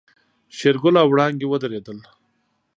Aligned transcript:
شېرګل 0.57 0.95
او 1.01 1.07
وړانګې 1.11 1.45
ودرېدل. 1.49 1.97